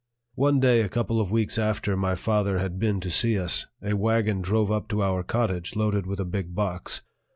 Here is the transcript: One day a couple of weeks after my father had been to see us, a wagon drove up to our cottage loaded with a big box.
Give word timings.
One 0.33 0.59
day 0.59 0.81
a 0.81 0.89
couple 0.89 1.21
of 1.21 1.29
weeks 1.29 1.59
after 1.59 1.95
my 1.95 2.15
father 2.15 2.57
had 2.57 2.79
been 2.79 2.99
to 3.01 3.11
see 3.11 3.37
us, 3.37 3.67
a 3.83 3.93
wagon 3.93 4.41
drove 4.41 4.71
up 4.71 4.87
to 4.87 5.03
our 5.03 5.21
cottage 5.21 5.75
loaded 5.75 6.07
with 6.07 6.19
a 6.19 6.25
big 6.25 6.55
box. 6.55 7.03